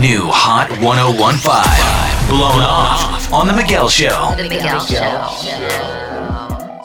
new 0.00 0.22
Hot 0.32 0.70
1015. 0.80 2.28
Blown 2.32 2.62
off 2.64 3.30
on 3.34 3.46
The 3.46 3.52
Miguel 3.52 3.86
Show. 3.90 4.32
The 4.34 4.48
Miguel 4.48 4.80
Show. 4.80 5.28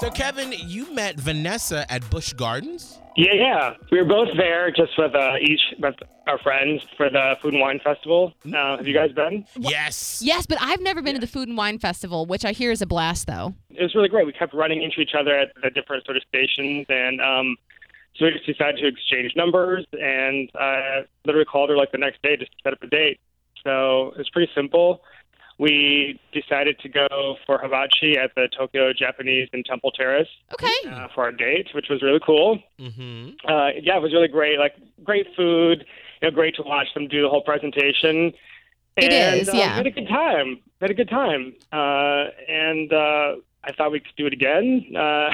So, 0.00 0.10
Kevin, 0.10 0.54
you 0.56 0.92
met 0.94 1.20
Vanessa 1.20 1.84
at 1.92 2.08
Busch 2.08 2.32
Gardens? 2.32 2.98
Yeah, 3.14 3.34
yeah. 3.34 3.74
We 3.90 3.98
were 4.00 4.08
both 4.08 4.30
there 4.38 4.70
just 4.70 4.92
with 4.96 5.14
uh, 5.14 5.34
each 5.42 5.60
with 5.78 5.96
our 6.26 6.38
friends 6.38 6.82
for 6.96 7.10
the 7.10 7.36
Food 7.42 7.52
and 7.52 7.60
Wine 7.60 7.80
Festival. 7.84 8.32
Uh, 8.46 8.78
have 8.78 8.88
you 8.88 8.94
guys 8.94 9.12
been? 9.12 9.44
Yes. 9.58 10.22
Yes, 10.24 10.46
but 10.46 10.56
I've 10.62 10.80
never 10.80 11.02
been 11.02 11.12
to 11.14 11.20
the 11.20 11.26
Food 11.26 11.48
and 11.48 11.56
Wine 11.58 11.78
Festival, 11.78 12.24
which 12.24 12.46
I 12.46 12.52
hear 12.52 12.70
is 12.70 12.80
a 12.80 12.86
blast, 12.86 13.26
though. 13.26 13.52
It 13.68 13.82
was 13.82 13.94
really 13.94 14.08
great. 14.08 14.24
We 14.24 14.32
kept 14.32 14.54
running 14.54 14.82
into 14.82 15.00
each 15.02 15.12
other 15.18 15.38
at 15.38 15.48
the 15.62 15.68
different 15.68 16.06
sort 16.06 16.16
of 16.16 16.22
stations, 16.26 16.86
and 16.88 17.20
um, 17.20 17.56
so 18.16 18.26
we 18.26 18.32
just 18.32 18.46
decided 18.46 18.78
to 18.80 18.86
exchange 18.88 19.32
numbers. 19.36 19.86
And 19.92 20.50
I 20.54 21.02
literally 21.24 21.44
called 21.44 21.70
her 21.70 21.76
like 21.76 21.92
the 21.92 21.98
next 21.98 22.22
day 22.22 22.36
just 22.36 22.52
to 22.52 22.58
set 22.62 22.72
up 22.72 22.82
a 22.82 22.86
date. 22.86 23.20
So 23.64 24.12
it's 24.16 24.28
pretty 24.30 24.50
simple. 24.54 25.02
We 25.58 26.18
decided 26.32 26.78
to 26.80 26.88
go 26.88 27.36
for 27.46 27.58
hibachi 27.58 28.16
at 28.18 28.34
the 28.34 28.48
Tokyo 28.56 28.92
Japanese 28.92 29.48
in 29.52 29.62
Temple 29.62 29.92
Terrace 29.92 30.28
Okay. 30.54 30.90
uh, 30.90 31.08
for 31.14 31.22
our 31.24 31.32
date, 31.32 31.68
which 31.74 31.86
was 31.88 32.02
really 32.02 32.20
cool. 32.24 32.58
Mm-hmm. 32.80 33.30
uh, 33.48 33.68
yeah, 33.80 33.96
it 33.96 34.02
was 34.02 34.12
really 34.12 34.28
great. 34.28 34.58
Like 34.58 34.74
great 35.04 35.26
food, 35.36 35.84
you 36.20 36.28
know, 36.28 36.34
great 36.34 36.56
to 36.56 36.62
watch 36.62 36.88
them 36.94 37.06
do 37.06 37.22
the 37.22 37.28
whole 37.28 37.42
presentation. 37.42 38.32
It 38.96 39.12
and, 39.12 39.40
is, 39.42 39.48
uh, 39.48 39.52
yeah. 39.54 39.74
Had 39.74 39.86
a 39.86 39.90
good 39.90 40.08
time. 40.08 40.60
Had 40.80 40.90
a 40.90 40.94
good 40.94 41.08
time. 41.08 41.54
Uh, 41.72 42.24
and 42.48 42.92
uh, 42.92 43.36
I 43.64 43.72
thought 43.72 43.92
we 43.92 44.00
could 44.00 44.16
do 44.16 44.26
it 44.26 44.32
again. 44.32 44.86
Uh, 44.96 45.28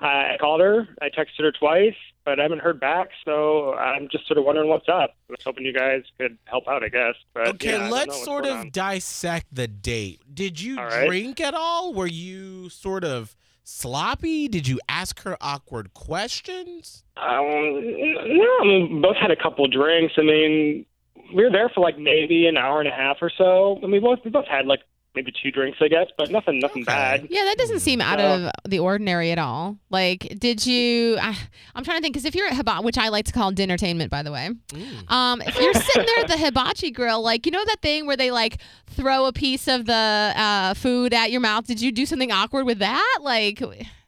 I 0.00 0.36
called 0.40 0.60
her. 0.60 0.86
I 1.02 1.06
texted 1.08 1.40
her 1.40 1.52
twice, 1.52 1.94
but 2.24 2.38
I 2.38 2.42
haven't 2.44 2.60
heard 2.60 2.78
back. 2.80 3.08
So 3.24 3.74
I'm 3.74 4.08
just 4.10 4.26
sort 4.28 4.38
of 4.38 4.44
wondering 4.44 4.68
what's 4.68 4.88
up. 4.88 5.14
I 5.28 5.32
was 5.32 5.40
hoping 5.44 5.64
you 5.64 5.72
guys 5.72 6.02
could 6.18 6.38
help 6.44 6.68
out. 6.68 6.84
I 6.84 6.88
guess. 6.88 7.14
But 7.34 7.48
Okay, 7.48 7.70
yeah, 7.70 7.74
I 7.74 7.78
don't 7.78 7.90
know 7.90 7.96
let's 7.96 8.24
sort 8.24 8.46
of 8.46 8.56
on. 8.58 8.70
dissect 8.70 9.46
the 9.52 9.66
date. 9.68 10.20
Did 10.32 10.60
you 10.60 10.76
right. 10.76 11.06
drink 11.06 11.40
at 11.40 11.54
all? 11.54 11.92
Were 11.92 12.06
you 12.06 12.68
sort 12.68 13.02
of 13.04 13.36
sloppy? 13.64 14.48
Did 14.48 14.68
you 14.68 14.78
ask 14.88 15.22
her 15.22 15.36
awkward 15.40 15.92
questions? 15.94 17.04
Um, 17.16 17.26
no, 17.36 18.58
I 18.60 18.64
mean, 18.64 18.94
we 18.94 19.00
both 19.00 19.16
had 19.16 19.30
a 19.30 19.36
couple 19.36 19.66
drinks. 19.68 20.14
I 20.16 20.22
mean, 20.22 20.86
we 21.34 21.44
were 21.44 21.50
there 21.50 21.68
for 21.68 21.80
like 21.80 21.98
maybe 21.98 22.46
an 22.46 22.56
hour 22.56 22.80
and 22.80 22.88
a 22.88 22.92
half 22.94 23.18
or 23.20 23.30
so. 23.36 23.76
I 23.78 23.82
mean, 23.82 23.92
we 23.92 23.98
both 24.00 24.20
we 24.24 24.30
both 24.30 24.46
had 24.46 24.66
like 24.66 24.80
maybe 25.14 25.32
two 25.42 25.50
drinks, 25.50 25.78
I 25.80 25.88
guess, 25.88 26.06
but 26.16 26.30
nothing, 26.30 26.58
nothing 26.60 26.82
Okay. 26.82 26.92
bad. 26.92 27.26
Yeah, 27.30 27.44
that 27.44 27.58
doesn't 27.58 27.80
seem 27.80 28.00
out 28.00 28.20
Uh, 28.20 28.50
of 28.64 28.70
the 28.70 28.78
ordinary 28.78 29.32
at 29.32 29.38
all. 29.38 29.76
Like, 29.90 30.34
did 30.38 30.64
you? 30.66 31.18
I, 31.20 31.36
I'm 31.74 31.82
trying 31.84 31.98
to 31.98 32.02
think 32.02 32.14
because 32.14 32.24
if 32.24 32.34
you're 32.34 32.46
at 32.46 32.54
hibachi, 32.54 32.84
which 32.84 32.96
I 32.98 33.08
like 33.08 33.24
to 33.26 33.32
call 33.32 33.50
dinnertainment, 33.50 34.10
by 34.10 34.22
the 34.22 34.30
way, 34.32 34.50
Mm. 34.68 35.10
um, 35.10 35.42
if 35.42 35.58
you're 35.60 35.74
sitting 35.74 36.06
there 36.06 36.24
at 36.24 36.28
the 36.28 36.36
hibachi 36.38 36.90
grill, 36.90 37.22
like 37.22 37.44
you 37.46 37.52
know 37.52 37.64
that 37.64 37.82
thing 37.82 38.06
where 38.06 38.16
they 38.16 38.30
like 38.30 38.58
throw 38.86 39.26
a 39.26 39.32
piece 39.32 39.66
of 39.68 39.86
the 39.86 40.32
uh, 40.36 40.74
food 40.74 41.12
at 41.12 41.30
your 41.30 41.40
mouth. 41.40 41.66
Did 41.66 41.80
you 41.80 41.90
do 41.92 42.06
something 42.06 42.30
awkward 42.30 42.64
with 42.66 42.78
that? 42.78 43.18
Like, 43.22 43.62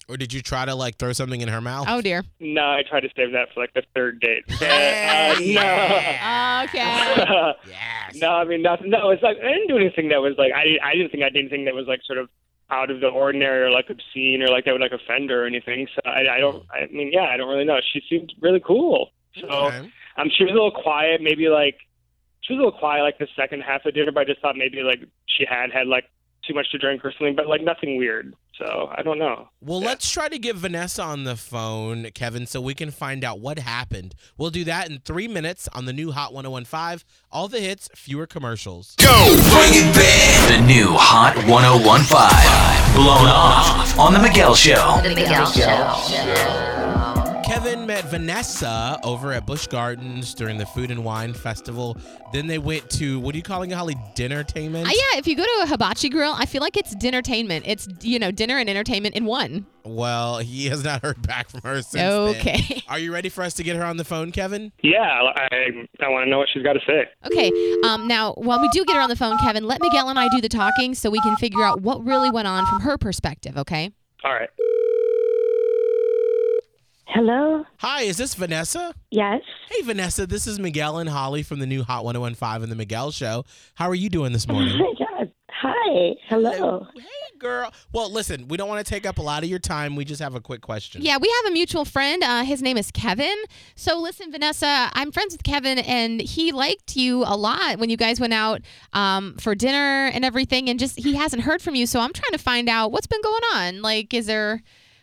Or 0.09 0.17
did 0.17 0.33
you 0.33 0.43
try 0.43 0.65
to 0.65 0.75
like 0.75 0.97
throw 0.97 1.13
something 1.13 1.41
in 1.41 1.49
her 1.49 1.61
mouth? 1.61 1.87
oh 1.89 2.01
dear. 2.01 2.25
No, 2.41 2.63
I 2.63 2.83
tried 2.89 3.01
to 3.01 3.09
save 3.17 3.33
that 3.33 3.49
for 3.55 3.61
like 3.61 3.73
the 3.75 3.83
third 3.95 4.21
date. 4.21 4.45
But, 4.49 4.61
Yeah, 4.63 5.35
uh, 5.37 5.41
yeah. 5.41 6.65
Okay. 6.69 7.25
no. 7.25 7.53
Yes. 7.67 8.21
no, 8.21 8.29
I 8.31 8.45
mean 8.45 8.63
nothing. 8.63 8.91
No, 8.91 9.11
it's 9.11 9.23
like 9.23 9.39
I 9.39 9.49
didn't 9.53 9.69
do 9.69 9.77
anything 9.77 10.09
that 10.09 10.21
was 10.21 10.35
like 10.39 10.53
I 10.53 10.65
didn't, 10.65 10.83
I 10.83 10.93
didn't 10.95 11.11
think 11.11 11.23
I 11.23 11.29
did 11.31 11.39
anything 11.41 11.65
that 11.67 11.75
was 11.75 11.87
like 11.87 12.01
sort 12.05 12.19
of 12.19 12.29
out 12.71 12.91
of 12.91 13.01
the 13.01 13.09
ordinary 13.09 13.63
or 13.63 13.71
like 13.71 13.91
obscene 13.91 14.43
or 14.43 14.49
like 14.49 14.65
that 14.65 14.73
would 14.73 14.81
like 14.81 14.93
offend 14.93 15.31
her 15.31 15.45
or 15.45 15.47
anything. 15.47 15.87
So 15.95 16.01
I, 16.05 16.37
I 16.37 16.39
don't. 16.41 16.65
I 16.73 16.87
mean, 16.93 17.11
yeah, 17.13 17.25
I 17.33 17.37
don't 17.37 17.49
really 17.49 17.65
know. 17.65 17.79
She 17.93 18.01
seemed 18.09 18.33
really 18.41 18.61
cool. 18.65 19.11
So. 19.41 19.47
Okay. 19.47 19.91
Um, 20.19 20.29
she 20.37 20.45
was 20.45 20.51
a 20.51 20.55
little 20.55 20.71
quiet, 20.73 21.23
maybe 21.23 21.49
like 21.49 21.77
she 22.43 22.53
was 22.53 22.61
a 22.61 22.65
little 22.65 22.79
quiet 22.79 23.03
like 23.03 23.19
the 23.19 23.29
second 23.37 23.63
half 23.63 23.85
of 23.87 23.95
dinner, 23.95 24.13
but 24.13 24.21
I 24.21 24.25
just 24.25 24.41
thought 24.43 24.57
maybe 24.57 24.83
like 24.83 25.01
she 25.27 25.45
had 25.49 25.71
had 25.73 25.87
like 25.87 26.05
too 26.47 26.53
much 26.55 26.71
to 26.73 26.79
drink 26.79 27.05
or 27.05 27.13
something, 27.13 27.35
but 27.37 27.47
like 27.47 27.63
nothing 27.63 27.97
weird. 27.97 28.35
So 28.59 28.91
I 28.97 29.03
don't 29.03 29.19
know. 29.19 29.49
Well, 29.61 29.81
Yeah. 29.81 29.87
let's 29.89 30.11
try 30.11 30.29
to 30.29 30.39
get 30.39 30.57
Vanessa 30.57 31.03
on 31.03 31.25
the 31.25 31.37
phone, 31.37 32.11
Kevin, 32.15 32.47
so 32.47 32.61
we 32.61 32.75
can 32.75 32.91
find 32.91 33.25
out 33.25 33.41
what 33.41 33.59
happened. 33.59 34.15
We'll 34.37 34.51
do 34.51 34.65
that 34.65 34.91
in 34.91 34.99
three 34.99 35.27
minutes 35.27 35.69
on 35.75 35.87
the 35.87 35.93
new 35.93 36.13
Hot 36.13 36.33
1015. 36.35 37.03
All 37.31 37.49
the 37.49 37.61
hits, 37.61 37.89
fewer 37.95 38.27
commercials. 38.27 38.95
Go! 38.97 39.25
Bring 39.27 39.73
it 39.75 39.95
back. 39.95 40.49
The 40.51 40.67
new 40.67 40.89
Hot 40.93 41.35
1015. 41.47 42.95
Blown 42.95 43.27
off 43.29 43.99
on 43.99 44.13
The 44.13 44.19
Miguel 44.19 44.55
Show. 44.55 45.01
The 45.03 45.15
Miguel 45.15 45.47
Show. 45.51 47.02
Kevin 47.93 48.05
met 48.05 48.11
Vanessa 48.11 48.99
over 49.05 49.33
at 49.33 49.47
Busch 49.47 49.67
Gardens 49.67 50.35
during 50.35 50.57
the 50.57 50.65
Food 50.65 50.91
and 50.91 51.05
Wine 51.05 51.35
Festival. 51.35 51.97
Then 52.33 52.47
they 52.47 52.59
went 52.59 52.89
to, 52.93 53.21
what 53.21 53.35
are 53.35 53.37
you 53.37 53.43
calling 53.43 53.71
it, 53.71 53.75
Holly? 53.75 53.97
Dinnertainment? 54.15 54.87
Uh, 54.87 54.91
yeah, 54.91 55.19
if 55.19 55.27
you 55.27 55.37
go 55.37 55.45
to 55.45 55.61
a 55.65 55.67
hibachi 55.67 56.09
grill, 56.09 56.33
I 56.35 56.47
feel 56.47 56.63
like 56.63 56.77
it's 56.77 56.95
dinnertainment. 56.95 57.65
It's 57.67 57.89
you 58.01 58.19
know 58.19 58.31
dinner 58.31 58.57
and 58.57 58.71
entertainment 58.71 59.15
in 59.15 59.27
one. 59.27 59.67
Well, 59.85 60.39
he 60.39 60.67
has 60.67 60.85
not 60.85 61.03
heard 61.03 61.21
back 61.27 61.51
from 61.51 61.61
her 61.63 61.83
since 61.83 61.93
then. 61.93 62.13
Okay. 62.13 62.83
Are 62.89 62.99
you 62.99 63.13
ready 63.13 63.29
for 63.29 63.43
us 63.43 63.55
to 63.55 63.63
get 63.63 63.77
her 63.77 63.85
on 63.85 63.99
the 63.99 64.05
phone, 64.05 64.33
Kevin? 64.33 64.73
Yeah, 64.83 65.01
I 65.03 65.49
I 66.01 66.09
want 66.09 66.25
to 66.25 66.31
know 66.31 66.39
what 66.39 66.49
she's 66.53 66.63
got 66.63 66.75
to 66.75 66.81
say. 66.87 67.09
Okay. 67.27 67.51
Um, 67.85 68.09
now, 68.09 68.33
while 68.35 68.61
we 68.61 68.69
do 68.71 68.85
get 68.85 68.97
her 68.97 69.03
on 69.03 69.11
the 69.11 69.17
phone, 69.17 69.37
Kevin, 69.39 69.65
let 69.65 69.83
Miguel 69.83 70.09
and 70.09 70.19
I 70.19 70.29
do 70.29 70.41
the 70.41 70.49
talking 70.49 70.95
so 70.95 71.11
we 71.11 71.21
can 71.21 71.37
figure 71.37 71.63
out 71.63 71.83
what 71.83 72.05
really 72.05 72.31
went 72.31 72.49
on 72.49 72.65
from 72.67 72.81
her 72.81 72.97
perspective. 72.97 73.59
Okay. 73.59 73.93
All 74.25 74.33
right. 74.33 74.49
Hello? 77.15 77.65
Hi, 77.79 78.03
is 78.03 78.17
this 78.17 78.35
Vanessa? 78.35 78.95
Yes. 79.11 79.43
Hey, 79.71 79.83
Vanessa, 79.83 80.27
this 80.27 80.47
is 80.47 80.59
Miguel 80.59 80.97
and 80.99 81.11
Holly 81.11 81.43
from 81.43 81.59
the 81.59 81.67
new 81.67 81.83
Hot 81.83 82.05
1015 82.07 82.63
and 82.63 82.73
the 82.73 82.77
Miguel 82.77 83.11
Show. 83.11 83.45
How 83.75 83.89
are 83.91 83.95
you 83.95 84.09
doing 84.09 84.33
this 84.33 84.47
Oh 84.49 84.55
morning? 84.55 84.79
my 84.79 84.95
God. 84.99 85.31
Hi. 85.51 86.15
Hello. 86.29 86.87
Hey, 86.97 87.03
girl. 87.39 87.71
Well, 87.93 88.11
listen, 88.11 88.49
we 88.49 88.57
don't 88.57 88.69
want 88.69 88.85
to 88.85 88.91
take 88.91 89.05
up 89.05 89.19
a 89.19 89.23
lot 89.23 89.43
of 89.43 89.51
your 89.51 89.59
time. 89.59 89.95
We 89.95 90.07
just 90.07 90.23
have 90.23 90.35
a 90.35 90.41
quick 90.41 90.63
question. 90.63 91.03
Yeah, 91.03 91.19
we 91.21 91.29
have 91.43 91.51
a 91.51 91.55
mutual 91.55 91.85
friend. 91.85 92.23
Uh, 92.25 92.45
his 92.45 92.63
name 92.63 92.79
is 92.79 92.91
Kevin. 92.91 93.37
So 93.77 94.01
listen, 94.01 94.33
Vanessa, 94.33 94.89
I'm 94.95 95.13
friends 95.13 95.35
with 95.35 95.43
Kevin, 95.45 95.81
and 95.81 96.19
he 96.21 96.51
liked 96.51 96.97
you 96.97 97.25
a 97.27 97.37
lot 97.37 97.79
when 97.79 97.91
you 97.91 97.99
guys 97.99 98.21
went 98.21 98.33
out 98.33 98.63
um, 98.95 99.37
for 99.39 99.55
dinner 99.55 100.07
and 100.15 100.25
everything. 100.25 100.71
And 100.71 100.79
just 100.81 100.99
he 100.99 101.15
hasn't 101.15 101.43
heard 101.43 101.61
from 101.61 101.75
you, 101.75 101.85
so 101.87 102.01
I'm 102.01 102.15
trying 102.15 102.33
to 102.33 102.39
find 102.39 102.71
out 102.71 102.91
what's 102.91 103.07
been 103.07 103.23
going 103.23 103.43
on. 103.55 103.83
Like, 103.83 104.15
is 104.15 104.25
there 104.27 104.63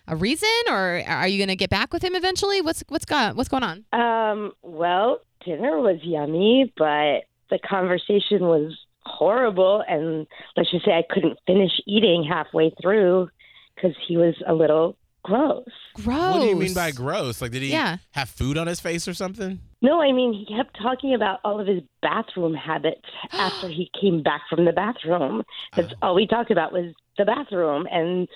a 0.10 0.16
reason, 0.16 0.50
or 0.70 1.02
are 1.08 1.28
you 1.28 1.38
going 1.38 1.48
to 1.50 1.56
get 1.56 1.70
back 1.70 1.94
with 1.94 2.04
him 2.04 2.16
eventually? 2.16 2.62
What's 2.62 2.84
what's 2.90 3.06
got 3.06 3.36
what's 3.36 3.50
going 3.50 3.64
on? 3.64 3.86
Um, 3.94 4.52
well, 4.64 5.20
dinner 5.46 5.80
was 5.80 6.00
yummy, 6.04 6.74
but 6.78 7.22
the 7.50 7.60
conversation 7.68 8.42
was 8.42 8.78
horrible. 9.06 9.84
And 9.88 10.28
let's 10.58 10.72
just 10.72 10.86
say 10.86 10.92
I 10.92 11.04
couldn't 11.10 11.38
finish 11.48 11.72
eating 11.88 12.24
halfway 12.30 12.72
through 12.82 13.30
because 13.76 13.96
he 14.08 14.18
was 14.18 14.36
a 14.48 14.54
little 14.54 14.98
gross. 15.24 15.66
Gross. 15.96 16.32
What 16.32 16.42
do 16.42 16.48
you 16.48 16.56
mean 16.56 16.74
by 16.74 16.92
gross? 16.92 17.42
Like, 17.42 17.52
did 17.52 17.62
he 17.62 17.72
Yeah. 17.72 17.98
have 18.12 18.30
food 18.30 18.58
on 18.58 18.68
his 18.68 18.80
face 18.80 19.08
or 19.08 19.14
something? 19.14 19.60
No, 19.82 20.02
I 20.02 20.12
mean, 20.12 20.34
he 20.34 20.46
kept 20.56 20.78
talking 20.82 21.14
about 21.14 21.40
all 21.44 21.60
of 21.60 21.68
his 21.68 21.82
bathroom 22.02 22.54
habits 22.54 23.02
after 23.34 23.68
he 23.68 23.90
came 24.00 24.22
back 24.24 24.42
from 24.50 24.66
the 24.66 24.72
bathroom. 24.74 25.44
That's 25.76 25.94
all 26.02 26.16
we 26.16 26.28
talked 26.28 26.52
about 26.52 26.72
was 26.72 26.94
the 27.18 27.26
bathroom 27.26 27.88
and 27.92 28.28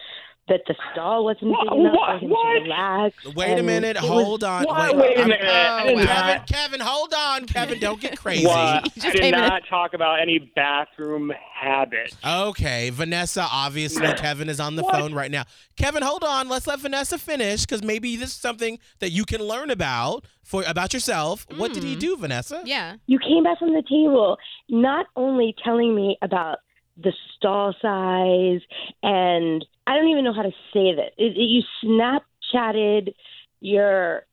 that 0.50 0.60
the 0.68 0.76
stall 0.92 1.24
wasn't 1.24 1.56
big 1.58 1.72
enough 1.72 1.94
What? 1.96 2.20
for 2.20 2.26
him 2.26 2.30
What? 2.32 2.54
to 2.56 2.62
relax. 2.64 3.16
Wait 3.36 3.58
a 3.60 3.64
minute. 3.64 3.96
it 3.96 4.02
was- 4.02 4.10
Hold 4.12 4.44
on. 4.44 4.64
What? 4.66 4.98
Wait 4.98 5.16
a 5.16 5.20
I'm- 5.22 5.30
minute. 5.30 5.46
I 5.46 5.84
did 5.86 5.96
Kevin, 5.96 6.06
not- 6.06 6.48
Kevin, 6.48 6.80
hold 6.82 7.14
on. 7.14 7.46
Kevin, 7.46 7.80
don't 7.80 8.02
get 8.02 8.18
crazy. 8.20 8.46
What? 8.46 8.58
I 8.58 8.82
did 9.00 9.14
came 9.22 9.34
in. 9.34 9.40
not 9.40 9.62
talk 9.70 9.94
about 9.94 10.20
any 10.20 10.40
bathroom 10.54 11.32
habits. 11.54 12.18
Okay, 12.26 12.90
Vanessa, 12.90 13.48
obviously 13.50 14.06
Kevin 14.16 14.50
is 14.50 14.60
on 14.60 14.76
the 14.76 14.84
What? 14.84 14.96
phone 14.96 15.14
right 15.14 15.32
now. 15.32 15.44
Kevin, 15.78 16.04
hold 16.04 16.24
on. 16.26 16.50
Let's 16.50 16.68
let 16.68 16.80
Vanessa 16.80 17.18
finish 17.18 17.62
because 17.66 17.82
maybe 17.82 18.16
this 18.18 18.30
is 18.30 18.36
something 18.36 18.80
that 19.00 19.12
you 19.12 19.24
can 19.26 19.42
learn 19.42 19.70
about 19.70 20.26
for 20.44 20.64
about 20.68 20.94
yourself. 20.94 21.48
What 21.56 21.74
did 21.74 21.84
he 21.84 21.96
Mm. 21.96 22.00
do, 22.00 22.18
Vanessa? 22.18 22.62
Yeah. 22.66 22.96
You 23.08 23.18
came 23.18 23.44
back 23.44 23.60
from 23.60 23.74
the 23.74 23.82
table 23.84 24.38
not 24.70 25.06
only 25.16 25.56
telling 25.64 25.96
me 25.96 26.18
about 26.22 26.60
the 26.98 27.14
stall 27.36 27.74
size 27.82 28.62
and 29.02 29.66
I 29.86 29.96
don't 29.96 30.08
even 30.08 30.24
know 30.24 30.34
how 30.34 30.44
to 30.44 30.52
say 30.74 30.96
that. 30.96 31.12
It, 31.18 31.38
it, 31.38 31.38
you 31.38 31.64
Snapchatted 31.84 33.14
your 33.60 34.26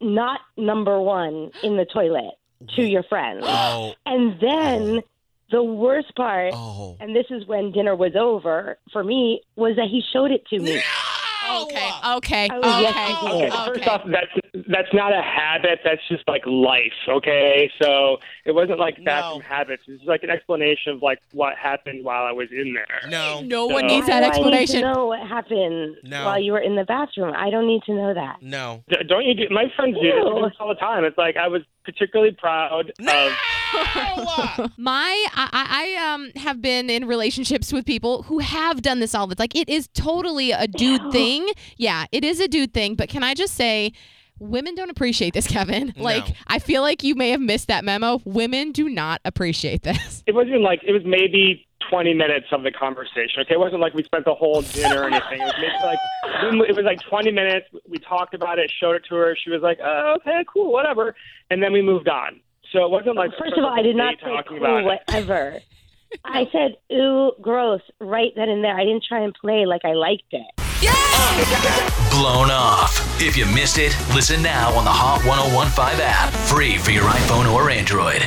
not 0.00 0.40
number 0.56 1.00
one 1.00 1.50
in 1.62 1.76
the 1.76 1.84
toilet 1.84 2.34
to 2.76 2.82
your 2.82 3.02
friends. 3.04 3.44
Oh, 3.46 3.94
And 4.06 4.38
then 4.40 4.98
oh. 4.98 5.02
the 5.50 5.62
worst 5.62 6.14
part, 6.14 6.52
oh. 6.54 6.96
and 7.00 7.14
this 7.14 7.26
is 7.30 7.46
when 7.46 7.72
dinner 7.72 7.96
was 7.96 8.14
over 8.16 8.78
for 8.92 9.02
me, 9.02 9.42
was 9.56 9.76
that 9.76 9.88
he 9.90 10.02
showed 10.12 10.30
it 10.30 10.46
to 10.48 10.58
me. 10.58 10.80
Okay. 11.62 11.90
Okay. 12.16 12.48
Oh, 12.52 12.58
okay. 12.58 12.68
Uh, 12.68 12.80
yes. 12.80 13.22
Okay, 13.24 13.46
okay. 13.46 13.66
first 13.66 13.88
off, 13.88 14.02
that's 14.06 14.66
that's 14.68 14.92
not 14.92 15.12
a 15.12 15.22
habit. 15.22 15.80
That's 15.84 16.00
just 16.08 16.26
like 16.28 16.42
life. 16.46 16.92
Okay, 17.08 17.70
so 17.80 18.18
it 18.44 18.52
wasn't 18.52 18.78
like 18.78 19.02
bathroom 19.04 19.40
habits. 19.42 19.82
It's 19.86 20.04
like 20.04 20.22
an 20.22 20.30
explanation 20.30 20.92
of 20.92 21.02
like 21.02 21.20
what 21.32 21.56
happened 21.56 22.04
while 22.04 22.24
I 22.26 22.32
was 22.32 22.48
in 22.50 22.74
there. 22.74 23.10
No, 23.10 23.40
No 23.42 23.66
one 23.66 23.86
needs 23.86 24.06
that 24.06 24.22
Why 24.22 24.30
do 24.38 24.42
I 24.42 24.50
need 24.50 24.54
explanation. 24.62 24.82
to 24.82 24.92
know 24.94 25.06
what 25.06 25.20
happened 25.26 25.96
No. 26.04 26.24
while 26.26 26.40
you 26.40 26.52
were 26.52 26.60
in 26.60 26.76
the 26.76 26.84
bathroom. 26.84 27.34
I 27.36 27.50
don't 27.50 27.66
need 27.66 27.82
to 27.84 27.94
know 27.94 28.14
that. 28.14 28.42
no. 28.42 28.82
D- 28.88 28.96
Don't 29.08 29.24
you 29.24 29.34
do? 29.34 29.46
My 29.50 29.64
friends 29.76 29.96
do 30.00 30.02
this 30.42 30.52
all 30.60 30.68
the 30.68 30.74
time. 30.74 31.04
It's 31.04 31.18
like 31.18 31.36
I 31.36 31.48
was 31.48 31.62
particularly 31.84 32.32
proud 32.32 32.90
of 32.90 32.96
My, 34.76 35.26
I, 35.34 35.48
I 35.52 35.96
I, 35.98 36.12
um 36.14 36.30
have 36.36 36.60
been 36.60 36.90
in 36.90 37.06
relationships 37.06 37.72
with 37.72 37.84
people 37.84 38.22
who 38.24 38.38
have 38.38 38.82
done 38.82 39.00
this 39.00 39.14
all 39.14 39.26
the 39.26 39.36
like. 39.38 39.54
It 39.54 39.68
is 39.68 39.88
totally 39.94 40.52
a 40.52 40.66
dude 40.66 41.12
thing. 41.12 41.48
Yeah, 41.76 42.06
it 42.12 42.24
is 42.24 42.40
a 42.40 42.48
dude 42.48 42.72
thing. 42.74 42.94
But 42.94 43.08
can 43.08 43.22
I 43.22 43.34
just 43.34 43.54
say? 43.54 43.92
Women 44.40 44.76
don't 44.76 44.88
appreciate 44.88 45.34
this, 45.34 45.48
Kevin. 45.48 45.92
Like, 45.96 46.28
No. 46.28 46.34
I 46.46 46.60
feel 46.60 46.80
like 46.82 47.02
you 47.02 47.16
may 47.16 47.30
have 47.30 47.40
missed 47.40 47.66
that 47.66 47.84
memo. 47.84 48.20
Women 48.24 48.70
do 48.70 48.88
not 48.88 49.20
appreciate 49.24 49.82
this. 49.82 50.22
It 50.28 50.34
wasn't 50.34 50.60
like 50.62 50.80
it 50.86 50.92
was 50.92 51.02
maybe 51.04 51.66
20 51.90 52.14
minutes 52.14 52.46
of 52.52 52.62
the 52.62 52.70
conversation. 52.70 53.40
Okay, 53.40 53.54
it 53.54 53.58
wasn't 53.58 53.80
like 53.80 53.94
we 53.94 54.04
spent 54.04 54.24
the 54.24 54.34
whole 54.36 54.62
dinner 54.62 55.02
or 55.02 55.06
anything. 55.06 55.40
It 55.40 55.44
was 55.44 55.54
maybe 55.58 55.74
like 55.82 56.68
it 56.68 56.76
was 56.76 56.84
like 56.84 57.00
20 57.08 57.32
minutes. 57.32 57.66
We 57.88 57.98
talked 57.98 58.32
about 58.32 58.60
it, 58.60 58.70
showed 58.80 58.94
it 58.94 59.02
to 59.08 59.16
her. 59.16 59.36
She 59.42 59.50
was 59.50 59.60
like, 59.62 59.78
"Oh, 59.82 60.14
okay, 60.20 60.44
cool, 60.52 60.70
whatever," 60.72 61.16
and 61.50 61.60
then 61.60 61.72
we 61.72 61.82
moved 61.82 62.08
on. 62.08 62.38
So 62.72 62.84
it 62.84 62.90
wasn't 62.90 63.16
like 63.16 63.30
First 63.38 63.56
of 63.56 63.64
all, 63.64 63.70
I 63.70 63.82
did 63.82 63.96
not 63.96 64.18
day 64.18 64.24
say 64.24 64.30
talking 64.30 64.48
cool 64.48 64.56
about 64.58 64.80
it. 64.80 64.84
whatever. 64.84 65.60
I 66.24 66.46
said 66.52 66.76
ooh, 66.92 67.32
gross, 67.40 67.80
right 68.00 68.32
then 68.36 68.48
and 68.48 68.62
there. 68.64 68.74
I 68.76 68.84
didn't 68.84 69.04
try 69.04 69.20
and 69.20 69.34
play 69.34 69.66
like 69.66 69.84
I 69.84 69.92
liked 69.92 70.32
it. 70.32 70.46
Blown 72.10 72.50
off. 72.50 73.20
If 73.20 73.36
you 73.36 73.46
missed 73.46 73.78
it, 73.78 73.96
listen 74.14 74.42
now 74.42 74.72
on 74.74 74.84
the 74.84 74.90
Hot 74.90 75.24
1015 75.24 76.00
app, 76.00 76.30
free 76.32 76.78
for 76.78 76.90
your 76.90 77.04
iPhone 77.04 77.52
or 77.52 77.70
Android. 77.70 78.26